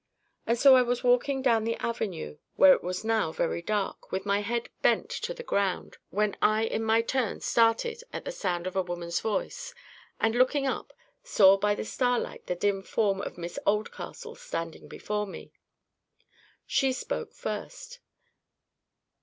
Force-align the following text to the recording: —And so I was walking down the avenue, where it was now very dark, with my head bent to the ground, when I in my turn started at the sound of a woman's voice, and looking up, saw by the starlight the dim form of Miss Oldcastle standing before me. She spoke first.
—And 0.47 0.57
so 0.57 0.75
I 0.75 0.81
was 0.81 1.03
walking 1.03 1.43
down 1.43 1.63
the 1.63 1.75
avenue, 1.75 2.39
where 2.55 2.73
it 2.73 2.81
was 2.83 3.03
now 3.03 3.31
very 3.31 3.61
dark, 3.61 4.11
with 4.11 4.25
my 4.25 4.39
head 4.41 4.67
bent 4.81 5.11
to 5.11 5.31
the 5.31 5.43
ground, 5.43 5.97
when 6.09 6.35
I 6.41 6.63
in 6.63 6.81
my 6.83 7.03
turn 7.03 7.39
started 7.41 8.03
at 8.11 8.25
the 8.25 8.31
sound 8.31 8.65
of 8.65 8.75
a 8.75 8.81
woman's 8.81 9.19
voice, 9.19 9.75
and 10.19 10.33
looking 10.33 10.65
up, 10.65 10.91
saw 11.23 11.55
by 11.55 11.75
the 11.75 11.85
starlight 11.85 12.47
the 12.47 12.55
dim 12.55 12.81
form 12.81 13.21
of 13.21 13.37
Miss 13.37 13.59
Oldcastle 13.63 14.33
standing 14.33 14.87
before 14.87 15.27
me. 15.27 15.51
She 16.65 16.93
spoke 16.93 17.35
first. 17.35 17.99